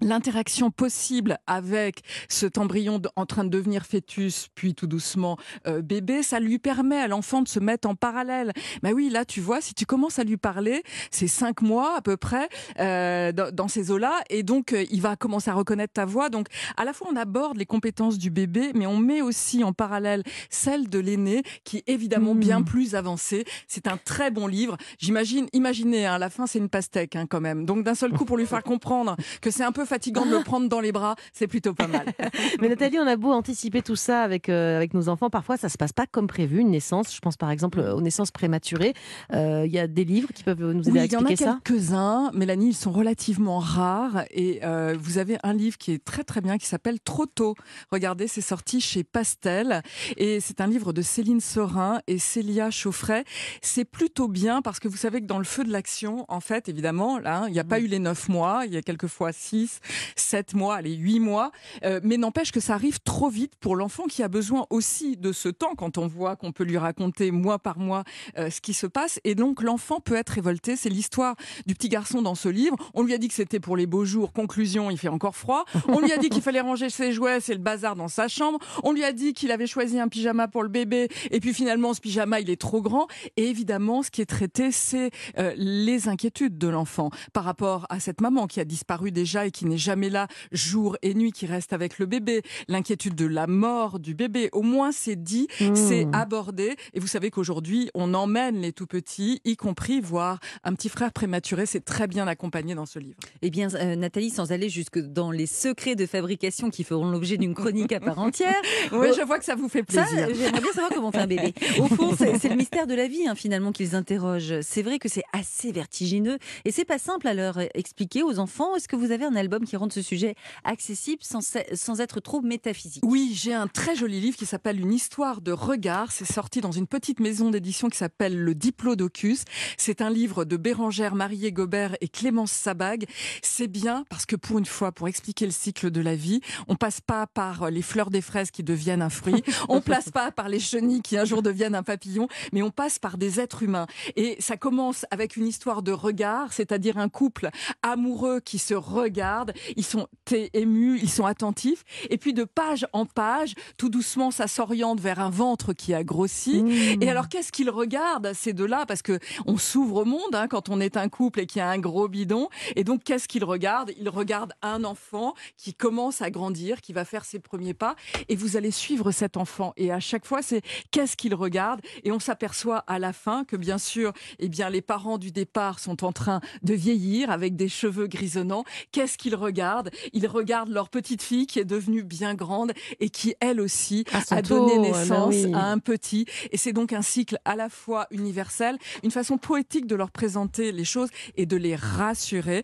l'interaction 0.00 0.70
possible 0.70 1.38
avec 1.46 2.02
cet 2.28 2.58
embryon 2.58 3.00
en 3.16 3.26
train 3.26 3.44
de 3.44 3.50
devenir 3.50 3.86
fœtus, 3.86 4.48
puis 4.54 4.74
tout 4.74 4.86
doucement 4.86 5.36
euh, 5.66 5.82
bébé, 5.82 6.22
ça 6.22 6.40
lui 6.40 6.58
permet 6.58 6.98
à 6.98 7.08
l'enfant 7.08 7.42
de 7.42 7.48
se 7.48 7.58
mettre 7.58 7.88
en 7.88 7.94
parallèle. 7.94 8.52
Mais 8.82 8.92
oui, 8.92 9.08
là, 9.10 9.24
tu 9.24 9.40
vois, 9.40 9.60
si 9.60 9.74
tu 9.74 9.86
commences 9.86 10.18
à 10.18 10.24
lui 10.24 10.36
parler, 10.36 10.82
c'est 11.10 11.28
cinq 11.28 11.62
mois 11.62 11.96
à 11.96 12.02
peu 12.02 12.16
près 12.16 12.48
euh, 12.78 13.32
dans, 13.32 13.68
ces 13.68 13.90
eaux-là, 13.90 14.22
et 14.30 14.42
donc 14.42 14.72
euh, 14.72 14.84
il 14.90 15.02
va 15.02 15.16
commencer 15.16 15.50
à 15.50 15.54
reconnaître 15.54 15.92
ta 15.94 16.04
voix. 16.04 16.30
Donc, 16.30 16.48
à 16.76 16.84
la 16.84 16.92
fois, 16.92 17.08
on 17.10 17.16
aborde 17.16 17.56
les 17.56 17.66
compétences 17.66 18.18
du 18.18 18.30
bébé, 18.30 18.72
mais 18.74 18.86
on 18.86 18.96
met 18.96 19.22
aussi 19.22 19.64
en 19.64 19.72
parallèle 19.72 20.22
celles 20.50 20.88
de 20.88 20.98
l'aîné, 20.98 21.42
qui 21.64 21.78
est 21.78 21.88
évidemment 21.88 22.28
Mmh. 22.34 22.40
bien 22.40 22.62
plus 22.62 22.94
avancée. 22.94 23.44
C'est 23.66 23.86
un 23.86 23.96
très 23.96 24.30
bon 24.30 24.46
livre. 24.46 24.76
J'imagine, 24.98 25.46
imaginez, 25.52 26.06
hein, 26.06 26.14
à 26.14 26.18
la 26.18 26.30
fin, 26.30 26.46
c'est 26.46 26.58
une 26.58 26.68
pastèque 26.68 27.16
hein, 27.16 27.26
quand 27.28 27.40
même. 27.40 27.64
Donc, 27.64 27.84
d'un 27.84 27.94
seul 27.94 28.12
coup, 28.12 28.24
pour 28.24 28.36
lui 28.36 28.46
faire 28.46 28.62
comprendre 28.68 29.16
que 29.40 29.50
c'est 29.50 29.64
un 29.64 29.72
peu 29.72 29.84
fatigant 29.88 30.24
de 30.26 30.30
le 30.36 30.42
prendre 30.44 30.68
dans 30.68 30.80
les 30.80 30.92
bras, 30.92 31.16
c'est 31.32 31.46
plutôt 31.48 31.74
pas 31.74 31.86
mal. 31.88 32.06
Mais 32.60 32.68
Nathalie, 32.68 32.98
on 32.98 33.06
a 33.06 33.16
beau 33.16 33.32
anticiper 33.32 33.82
tout 33.82 33.96
ça 33.96 34.22
avec, 34.22 34.48
euh, 34.48 34.76
avec 34.76 34.94
nos 34.94 35.08
enfants, 35.08 35.30
parfois 35.30 35.56
ça 35.56 35.68
se 35.68 35.76
passe 35.78 35.92
pas 35.92 36.06
comme 36.06 36.26
prévu, 36.26 36.60
une 36.60 36.70
naissance. 36.70 37.14
Je 37.14 37.20
pense 37.20 37.36
par 37.36 37.50
exemple 37.50 37.80
aux 37.80 38.00
naissances 38.00 38.30
prématurées. 38.30 38.94
Euh, 39.32 39.64
Il 39.66 39.72
y 39.72 39.78
a 39.78 39.86
des 39.86 40.04
livres 40.04 40.28
qui 40.34 40.44
peuvent 40.44 40.60
nous 40.60 40.82
aider 40.82 40.90
Oui, 40.92 40.98
à 41.00 41.04
il 41.06 41.12
y 41.12 41.16
en 41.16 41.20
a 41.24 41.30
expliquer 41.30 41.44
ça. 41.44 41.58
quelques-uns, 41.64 42.30
Mélanie, 42.34 42.68
ils 42.68 42.74
sont 42.74 42.92
relativement 42.92 43.58
rares. 43.58 44.24
Et 44.30 44.60
euh, 44.64 44.96
vous 45.00 45.18
avez 45.18 45.38
un 45.42 45.52
livre 45.54 45.78
qui 45.78 45.92
est 45.92 46.04
très 46.04 46.24
très 46.24 46.40
bien, 46.40 46.58
qui 46.58 46.66
s'appelle 46.66 47.00
Trop 47.00 47.26
tôt. 47.26 47.54
Regardez, 47.90 48.28
c'est 48.28 48.40
sorti 48.40 48.80
chez 48.80 49.04
Pastel. 49.04 49.82
Et 50.16 50.40
c'est 50.40 50.60
un 50.60 50.66
livre 50.66 50.92
de 50.92 51.02
Céline 51.02 51.40
Sorin 51.40 52.00
et 52.06 52.18
Célia 52.18 52.70
Chauffret. 52.70 53.24
C'est 53.62 53.84
plutôt 53.84 54.28
bien 54.28 54.62
parce 54.62 54.78
que 54.80 54.88
vous 54.88 54.96
savez 54.96 55.20
que 55.20 55.26
dans 55.26 55.38
le 55.38 55.44
feu 55.44 55.64
de 55.64 55.72
l'action, 55.72 56.24
en 56.28 56.40
fait, 56.40 56.68
évidemment, 56.68 57.18
là, 57.18 57.44
il 57.48 57.52
n'y 57.52 57.60
a 57.60 57.64
pas 57.64 57.80
eu 57.80 57.86
les 57.86 57.98
neuf 57.98 58.28
mois, 58.28 58.62
il 58.66 58.74
y 58.74 58.76
a 58.76 58.82
quelquefois 58.82 59.32
six, 59.68 59.80
sept 60.16 60.54
mois, 60.54 60.76
allez, 60.76 60.94
huit 60.94 61.20
mois. 61.20 61.52
Euh, 61.84 62.00
mais 62.02 62.16
n'empêche 62.16 62.52
que 62.52 62.60
ça 62.60 62.74
arrive 62.74 63.00
trop 63.00 63.28
vite 63.28 63.52
pour 63.60 63.76
l'enfant 63.76 64.04
qui 64.06 64.22
a 64.22 64.28
besoin 64.28 64.66
aussi 64.70 65.16
de 65.16 65.32
ce 65.32 65.48
temps 65.48 65.74
quand 65.76 65.98
on 65.98 66.06
voit 66.06 66.36
qu'on 66.36 66.52
peut 66.52 66.64
lui 66.64 66.78
raconter 66.78 67.30
mois 67.30 67.58
par 67.58 67.78
mois 67.78 68.04
euh, 68.36 68.50
ce 68.50 68.60
qui 68.60 68.74
se 68.74 68.86
passe. 68.86 69.20
Et 69.24 69.34
donc 69.34 69.62
l'enfant 69.62 70.00
peut 70.00 70.14
être 70.14 70.30
révolté. 70.30 70.76
C'est 70.76 70.88
l'histoire 70.88 71.36
du 71.66 71.74
petit 71.74 71.88
garçon 71.88 72.22
dans 72.22 72.34
ce 72.34 72.48
livre. 72.48 72.76
On 72.94 73.02
lui 73.02 73.14
a 73.14 73.18
dit 73.18 73.28
que 73.28 73.34
c'était 73.34 73.60
pour 73.60 73.76
les 73.76 73.86
beaux 73.86 74.04
jours. 74.04 74.32
Conclusion, 74.32 74.90
il 74.90 74.98
fait 74.98 75.08
encore 75.08 75.36
froid. 75.36 75.64
On 75.88 76.00
lui 76.00 76.12
a 76.12 76.18
dit 76.18 76.28
qu'il 76.28 76.42
fallait 76.42 76.60
ranger 76.60 76.90
ses 76.90 77.12
jouets, 77.12 77.40
c'est 77.40 77.54
le 77.54 77.60
bazar 77.60 77.96
dans 77.96 78.08
sa 78.08 78.28
chambre. 78.28 78.58
On 78.82 78.92
lui 78.92 79.04
a 79.04 79.12
dit 79.12 79.32
qu'il 79.32 79.50
avait 79.50 79.66
choisi 79.66 79.98
un 79.98 80.08
pyjama 80.08 80.48
pour 80.48 80.62
le 80.62 80.68
bébé. 80.68 81.08
Et 81.30 81.40
puis 81.40 81.52
finalement, 81.52 81.94
ce 81.94 82.00
pyjama, 82.00 82.40
il 82.40 82.50
est 82.50 82.60
trop 82.60 82.80
grand. 82.82 83.06
Et 83.36 83.48
évidemment, 83.48 84.02
ce 84.02 84.10
qui 84.10 84.20
est 84.20 84.26
traité, 84.26 84.72
c'est 84.72 85.10
euh, 85.38 85.52
les 85.56 86.08
inquiétudes 86.08 86.58
de 86.58 86.68
l'enfant 86.68 87.10
par 87.32 87.44
rapport 87.44 87.86
à 87.88 88.00
cette 88.00 88.20
maman 88.20 88.46
qui 88.46 88.60
a 88.60 88.64
disparu 88.64 89.10
déjà 89.10 89.46
et 89.46 89.50
qui 89.50 89.57
n'est 89.66 89.78
jamais 89.78 90.10
là 90.10 90.26
jour 90.52 90.96
et 91.02 91.14
nuit, 91.14 91.32
qui 91.32 91.46
reste 91.46 91.72
avec 91.72 91.98
le 91.98 92.06
bébé. 92.06 92.42
L'inquiétude 92.68 93.14
de 93.14 93.26
la 93.26 93.46
mort 93.46 93.98
du 93.98 94.14
bébé. 94.14 94.48
Au 94.52 94.62
moins, 94.62 94.92
c'est 94.92 95.16
dit, 95.16 95.48
c'est 95.74 96.04
Mmh. 96.06 96.14
abordé. 96.14 96.76
Et 96.94 97.00
vous 97.00 97.06
savez 97.06 97.30
qu'aujourd'hui, 97.30 97.90
on 97.94 98.14
emmène 98.14 98.60
les 98.60 98.72
tout 98.72 98.86
petits, 98.86 99.40
y 99.44 99.56
compris 99.56 100.00
voir 100.00 100.38
un 100.64 100.74
petit 100.74 100.88
frère 100.88 101.12
prématuré. 101.12 101.66
C'est 101.66 101.84
très 101.84 102.06
bien 102.06 102.26
accompagné 102.28 102.74
dans 102.74 102.86
ce 102.86 102.98
livre. 102.98 103.16
Eh 103.42 103.50
bien, 103.50 103.68
euh, 103.74 103.96
Nathalie, 103.96 104.30
sans 104.30 104.52
aller 104.52 104.68
jusque 104.68 104.98
dans 104.98 105.30
les 105.30 105.46
secrets 105.46 105.94
de 105.96 106.06
fabrication 106.06 106.70
qui 106.70 106.84
feront 106.84 107.10
l'objet 107.10 107.36
d'une 107.36 107.54
chronique 107.54 107.92
à 107.92 108.00
part 108.00 108.18
entière, 108.18 108.54
Oui, 108.92 109.08
je 109.16 109.22
vois 109.24 109.38
que 109.38 109.44
ça 109.44 109.54
vous 109.54 109.68
fait 109.68 109.82
plaisir. 109.82 110.06
j'aimerais 110.34 110.60
bien 110.60 110.72
savoir 110.72 110.90
comment 110.94 111.08
on 111.08 111.12
fait 111.12 111.18
un 111.18 111.26
bébé. 111.26 111.52
Au 111.78 111.86
fond, 111.94 112.14
c'est 112.16 112.38
c'est 112.38 112.48
le 112.48 112.56
mystère 112.56 112.86
de 112.86 112.94
la 112.94 113.08
vie, 113.08 113.26
hein, 113.26 113.34
finalement, 113.34 113.72
qu'ils 113.72 113.94
interrogent. 113.94 114.60
C'est 114.62 114.82
vrai 114.82 114.98
que 114.98 115.08
c'est 115.08 115.24
assez 115.32 115.72
vertigineux 115.72 116.38
et 116.64 116.70
c'est 116.72 116.84
pas 116.84 116.98
simple 116.98 117.26
à 117.26 117.34
leur 117.34 117.58
expliquer 117.74 118.22
aux 118.22 118.38
enfants. 118.38 118.76
Est-ce 118.76 118.86
que 118.88 118.96
vous 118.96 119.10
avez 119.12 119.24
un 119.24 119.34
album 119.34 119.47
qui 119.66 119.76
rende 119.76 119.92
ce 119.92 120.02
sujet 120.02 120.34
accessible 120.64 121.22
sans, 121.22 121.40
sans 121.74 122.00
être 122.00 122.20
trop 122.20 122.40
métaphysique 122.40 123.02
Oui, 123.04 123.32
j'ai 123.34 123.54
un 123.54 123.66
très 123.66 123.96
joli 123.96 124.20
livre 124.20 124.36
qui 124.36 124.46
s'appelle 124.46 124.80
Une 124.80 124.92
histoire 124.92 125.40
de 125.40 125.52
regard. 125.52 126.12
C'est 126.12 126.30
sorti 126.30 126.60
dans 126.60 126.72
une 126.72 126.86
petite 126.86 127.20
maison 127.20 127.50
d'édition 127.50 127.88
qui 127.88 127.96
s'appelle 127.96 128.38
Le 128.38 128.54
Diplodocus. 128.54 129.44
C'est 129.76 130.00
un 130.00 130.10
livre 130.10 130.44
de 130.44 130.56
Bérangère 130.56 131.14
Marié 131.14 131.52
Gobert 131.52 131.96
et 132.00 132.08
Clémence 132.08 132.52
Sabag. 132.52 133.06
C'est 133.42 133.68
bien 133.68 134.04
parce 134.08 134.26
que 134.26 134.36
pour 134.36 134.58
une 134.58 134.66
fois, 134.66 134.92
pour 134.92 135.08
expliquer 135.08 135.46
le 135.46 135.52
cycle 135.52 135.90
de 135.90 136.00
la 136.00 136.14
vie, 136.14 136.40
on 136.66 136.76
passe 136.76 137.00
pas 137.00 137.26
par 137.26 137.70
les 137.70 137.82
fleurs 137.82 138.10
des 138.10 138.20
fraises 138.20 138.50
qui 138.50 138.62
deviennent 138.62 139.02
un 139.02 139.10
fruit, 139.10 139.42
on 139.68 139.80
passe 139.80 140.10
pas 140.10 140.30
par 140.30 140.48
les 140.48 140.60
chenilles 140.60 141.02
qui 141.02 141.16
un 141.16 141.24
jour 141.24 141.42
deviennent 141.42 141.74
un 141.74 141.82
papillon, 141.82 142.28
mais 142.52 142.62
on 142.62 142.70
passe 142.70 142.98
par 142.98 143.18
des 143.18 143.40
êtres 143.40 143.62
humains. 143.62 143.86
Et 144.16 144.36
ça 144.40 144.56
commence 144.56 145.06
avec 145.10 145.36
une 145.36 145.46
histoire 145.46 145.82
de 145.82 145.92
regard, 145.92 146.52
c'est-à-dire 146.52 146.98
un 146.98 147.08
couple 147.08 147.50
amoureux 147.82 148.40
qui 148.40 148.58
se 148.58 148.74
regarde, 148.74 149.37
ils 149.76 149.84
sont 149.84 150.06
émus, 150.54 150.98
ils 151.00 151.10
sont 151.10 151.26
attentifs, 151.26 151.84
et 152.10 152.18
puis 152.18 152.32
de 152.32 152.44
page 152.44 152.86
en 152.92 153.06
page, 153.06 153.54
tout 153.76 153.88
doucement, 153.88 154.30
ça 154.30 154.46
s'oriente 154.46 155.00
vers 155.00 155.20
un 155.20 155.30
ventre 155.30 155.72
qui 155.72 155.94
a 155.94 156.04
grossi. 156.04 156.62
Mmh. 156.62 157.02
Et 157.02 157.10
alors, 157.10 157.28
qu'est-ce 157.28 157.52
qu'ils 157.52 157.70
regardent 157.70 158.32
ces 158.34 158.52
deux-là? 158.52 158.84
Parce 158.86 159.02
que 159.02 159.18
on 159.46 159.56
s'ouvre 159.56 160.02
au 160.02 160.04
monde 160.04 160.34
hein, 160.34 160.48
quand 160.48 160.68
on 160.68 160.80
est 160.80 160.96
un 160.96 161.08
couple 161.08 161.40
et 161.40 161.46
qu'il 161.46 161.60
y 161.60 161.62
a 161.62 161.68
un 161.68 161.78
gros 161.78 162.08
bidon. 162.08 162.48
Et 162.76 162.84
donc, 162.84 163.04
qu'est-ce 163.04 163.28
qu'ils 163.28 163.44
regardent? 163.44 163.92
Ils 163.98 164.08
regardent 164.08 164.52
un 164.62 164.84
enfant 164.84 165.34
qui 165.56 165.74
commence 165.74 166.22
à 166.22 166.30
grandir, 166.30 166.80
qui 166.80 166.92
va 166.92 167.04
faire 167.04 167.24
ses 167.24 167.38
premiers 167.38 167.74
pas, 167.74 167.96
et 168.28 168.36
vous 168.36 168.56
allez 168.56 168.70
suivre 168.70 169.10
cet 169.10 169.36
enfant. 169.36 169.72
Et 169.76 169.92
à 169.92 170.00
chaque 170.00 170.24
fois, 170.24 170.42
c'est 170.42 170.62
qu'est-ce 170.90 171.16
qu'il 171.16 171.34
regarde 171.34 171.80
Et 172.04 172.12
on 172.12 172.20
s'aperçoit 172.20 172.78
à 172.86 172.98
la 172.98 173.12
fin 173.12 173.44
que, 173.44 173.56
bien 173.56 173.78
sûr, 173.78 174.12
eh 174.38 174.48
bien, 174.48 174.70
les 174.70 174.82
parents 174.82 175.18
du 175.18 175.32
départ 175.32 175.78
sont 175.78 176.04
en 176.04 176.12
train 176.12 176.40
de 176.62 176.74
vieillir 176.74 177.30
avec 177.30 177.56
des 177.56 177.68
cheveux 177.68 178.06
grisonnants. 178.06 178.64
Qu'est-ce 178.92 179.18
qu'ils 179.18 179.27
qu'ils 179.28 179.36
regardent, 179.36 179.90
ils 180.12 180.26
regardent 180.26 180.70
leur 180.70 180.88
petite 180.88 181.22
fille 181.22 181.46
qui 181.46 181.58
est 181.58 181.64
devenue 181.64 182.02
bien 182.02 182.34
grande 182.34 182.72
et 182.98 183.10
qui, 183.10 183.34
elle 183.40 183.60
aussi, 183.60 184.04
a 184.30 184.42
donné 184.42 184.76
ben 184.76 184.82
naissance 184.82 185.34
oui. 185.34 185.52
à 185.52 185.66
un 185.66 185.78
petit. 185.78 186.24
Et 186.50 186.56
c'est 186.56 186.72
donc 186.72 186.92
un 186.92 187.02
cycle 187.02 187.38
à 187.44 187.56
la 187.56 187.68
fois 187.68 188.06
universel, 188.10 188.78
une 189.02 189.10
façon 189.10 189.36
poétique 189.36 189.86
de 189.86 189.94
leur 189.94 190.10
présenter 190.10 190.72
les 190.72 190.84
choses 190.84 191.10
et 191.36 191.44
de 191.44 191.56
les 191.56 191.76
rassurer. 191.76 192.62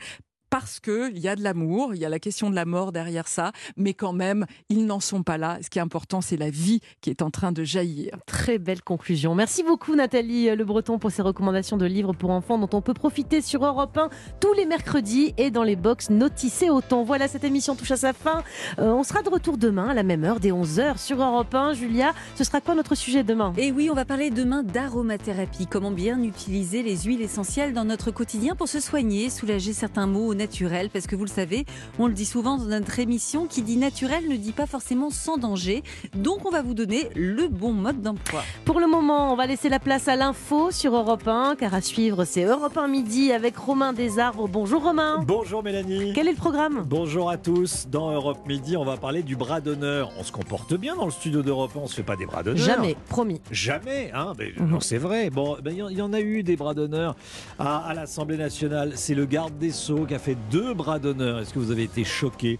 Parce 0.54 0.78
qu'il 0.78 1.18
y 1.18 1.26
a 1.26 1.34
de 1.34 1.42
l'amour, 1.42 1.96
il 1.96 2.00
y 2.00 2.04
a 2.04 2.08
la 2.08 2.20
question 2.20 2.48
de 2.48 2.54
la 2.54 2.64
mort 2.64 2.92
derrière 2.92 3.26
ça, 3.26 3.50
mais 3.76 3.92
quand 3.92 4.12
même, 4.12 4.46
ils 4.68 4.86
n'en 4.86 5.00
sont 5.00 5.24
pas 5.24 5.36
là. 5.36 5.58
Ce 5.60 5.68
qui 5.68 5.80
est 5.80 5.82
important, 5.82 6.20
c'est 6.20 6.36
la 6.36 6.48
vie 6.48 6.78
qui 7.00 7.10
est 7.10 7.22
en 7.22 7.30
train 7.30 7.50
de 7.50 7.64
jaillir. 7.64 8.18
Très 8.24 8.58
belle 8.58 8.80
conclusion. 8.80 9.34
Merci 9.34 9.64
beaucoup 9.64 9.96
Nathalie 9.96 10.54
Le 10.54 10.64
Breton 10.64 11.00
pour 11.00 11.10
ces 11.10 11.22
recommandations 11.22 11.76
de 11.76 11.86
livres 11.86 12.12
pour 12.12 12.30
enfants 12.30 12.56
dont 12.56 12.68
on 12.72 12.82
peut 12.82 12.94
profiter 12.94 13.40
sur 13.40 13.66
Europe 13.66 13.98
1 13.98 14.10
tous 14.38 14.52
les 14.52 14.64
mercredis 14.64 15.34
et 15.38 15.50
dans 15.50 15.64
les 15.64 15.74
box 15.74 16.10
Notissez 16.10 16.70
autant. 16.70 17.02
Voilà, 17.02 17.26
cette 17.26 17.42
émission 17.42 17.74
touche 17.74 17.90
à 17.90 17.96
sa 17.96 18.12
fin. 18.12 18.44
Euh, 18.78 18.92
on 18.92 19.02
sera 19.02 19.22
de 19.22 19.30
retour 19.30 19.58
demain 19.58 19.88
à 19.88 19.94
la 19.94 20.04
même 20.04 20.22
heure, 20.22 20.38
dès 20.38 20.52
11h 20.52 20.98
sur 20.98 21.20
Europe 21.20 21.52
1. 21.52 21.72
Julia, 21.72 22.12
ce 22.36 22.44
sera 22.44 22.60
quoi 22.60 22.76
notre 22.76 22.94
sujet 22.94 23.24
demain? 23.24 23.52
Et 23.56 23.72
oui, 23.72 23.90
on 23.90 23.94
va 23.94 24.04
parler 24.04 24.30
demain 24.30 24.62
d'aromathérapie. 24.62 25.66
Comment 25.66 25.90
bien 25.90 26.22
utiliser 26.22 26.84
les 26.84 26.96
huiles 26.98 27.22
essentielles 27.22 27.72
dans 27.72 27.84
notre 27.84 28.12
quotidien 28.12 28.54
pour 28.54 28.68
se 28.68 28.78
soigner, 28.78 29.30
soulager 29.30 29.72
certains 29.72 30.06
maux 30.06 30.28
au 30.28 30.43
naturel. 30.48 30.90
Parce 30.92 31.06
que 31.06 31.16
vous 31.16 31.24
le 31.24 31.30
savez, 31.30 31.64
on 31.98 32.06
le 32.06 32.12
dit 32.12 32.26
souvent 32.26 32.58
dans 32.58 32.64
notre 32.66 32.98
émission, 32.98 33.46
qui 33.46 33.62
dit 33.62 33.76
naturel 33.78 34.28
ne 34.28 34.36
dit 34.36 34.52
pas 34.52 34.66
forcément 34.66 35.08
sans 35.10 35.38
danger. 35.38 35.82
Donc 36.14 36.44
on 36.44 36.50
va 36.50 36.60
vous 36.62 36.74
donner 36.74 37.08
le 37.16 37.48
bon 37.48 37.72
mode 37.72 38.02
d'emploi. 38.02 38.42
Pour 38.66 38.78
le 38.78 38.86
moment, 38.86 39.32
on 39.32 39.36
va 39.36 39.46
laisser 39.46 39.68
la 39.70 39.78
place 39.78 40.06
à 40.08 40.16
l'info 40.16 40.70
sur 40.70 40.94
Europe 40.94 41.26
1, 41.26 41.56
car 41.58 41.72
à 41.74 41.80
suivre, 41.80 42.24
c'est 42.26 42.44
Europe 42.44 42.76
1 42.76 42.88
midi 42.88 43.32
avec 43.32 43.56
Romain 43.56 43.92
Desarbres. 43.94 44.48
Bonjour 44.48 44.82
Romain. 44.82 45.20
Bonjour 45.26 45.62
Mélanie. 45.62 46.12
Quel 46.14 46.28
est 46.28 46.32
le 46.32 46.36
programme? 46.36 46.84
Bonjour 46.86 47.30
à 47.30 47.38
tous. 47.38 47.86
Dans 47.90 48.10
Europe 48.12 48.38
Midi, 48.46 48.76
on 48.76 48.84
va 48.84 48.96
parler 48.98 49.22
du 49.22 49.36
bras 49.36 49.60
d'honneur. 49.62 50.10
On 50.18 50.24
se 50.24 50.32
comporte 50.32 50.74
bien 50.74 50.94
dans 50.96 51.06
le 51.06 51.10
studio 51.10 51.42
d'Europe 51.42 51.70
1, 51.74 51.80
on 51.80 51.86
se 51.86 51.94
fait 51.94 52.02
pas 52.02 52.16
des 52.16 52.26
bras 52.26 52.42
d'honneur. 52.42 52.62
Jamais, 52.62 52.96
promis. 53.08 53.40
Jamais, 53.50 54.10
hein 54.14 54.32
mais, 54.38 54.52
Mhm. 54.58 54.68
non, 54.68 54.80
C'est 54.80 54.98
vrai. 54.98 55.30
Bon, 55.30 55.56
ben, 55.62 55.70
il 55.72 55.78
y 55.78 55.82
en- 55.82 55.88
il 55.88 55.98
y, 55.98 56.02
en 56.02 56.12
a 56.12 56.20
eu 56.20 56.42
des 56.42 56.56
bras 56.56 56.74
d'honneur 56.74 57.16
à, 57.58 57.78
à 57.88 57.94
l'Assemblée 57.94 58.36
nationale. 58.36 58.92
C'est 58.96 59.14
le 59.14 59.24
garde 59.24 59.56
des 59.58 59.70
Sceaux 59.70 60.04
qui 60.06 60.14
a 60.14 60.18
fait 60.18 60.33
deux 60.50 60.74
bras 60.74 60.98
d'honneur. 60.98 61.40
Est-ce 61.40 61.54
que 61.54 61.58
vous 61.58 61.70
avez 61.70 61.84
été 61.84 62.04
choqués 62.04 62.58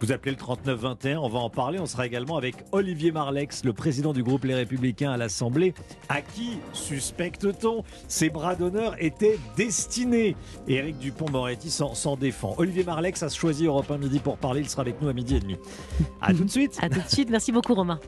vous 0.00 0.12
appelez 0.12 0.32
le 0.32 0.36
3921, 0.36 1.18
on 1.18 1.28
va 1.28 1.38
en 1.38 1.48
parler. 1.48 1.78
On 1.78 1.86
sera 1.86 2.06
également 2.06 2.36
avec 2.36 2.56
Olivier 2.72 3.12
Marlex, 3.12 3.64
le 3.64 3.72
président 3.72 4.12
du 4.12 4.22
groupe 4.22 4.44
Les 4.44 4.54
Républicains 4.54 5.12
à 5.12 5.16
l'Assemblée, 5.16 5.74
à 6.08 6.20
qui, 6.20 6.58
suspecte-t-on, 6.72 7.82
ces 8.08 8.28
bras 8.28 8.54
d'honneur 8.56 8.94
étaient 8.98 9.38
destinés. 9.56 10.36
Éric 10.68 10.98
Dupont-Moretti 10.98 11.70
s'en 11.70 12.16
défend. 12.16 12.54
Olivier 12.58 12.84
Marlex 12.84 13.22
a 13.22 13.28
choisi 13.28 13.66
Europe 13.66 13.90
1 13.90 13.98
midi 13.98 14.18
pour 14.18 14.36
parler. 14.36 14.60
Il 14.60 14.68
sera 14.68 14.82
avec 14.82 15.00
nous 15.00 15.08
à 15.08 15.12
midi 15.12 15.36
et 15.36 15.40
demi. 15.40 15.56
À 16.20 16.34
tout 16.34 16.44
de 16.44 16.50
suite. 16.50 16.78
À 16.86 16.88
tout 16.88 17.00
de 17.00 17.08
suite. 17.08 17.30
Merci 17.30 17.52
beaucoup 17.52 17.74
Romain. 17.74 17.98